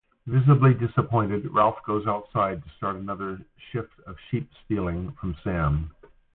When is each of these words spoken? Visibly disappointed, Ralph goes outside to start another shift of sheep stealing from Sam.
Visibly 0.25 0.73
disappointed, 0.73 1.47
Ralph 1.53 1.77
goes 1.85 2.07
outside 2.07 2.63
to 2.63 2.69
start 2.71 2.95
another 2.95 3.39
shift 3.71 3.99
of 4.07 4.17
sheep 4.31 4.49
stealing 4.65 5.11
from 5.11 5.35
Sam. 5.43 5.91